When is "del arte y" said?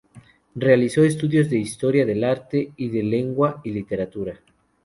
2.07-2.89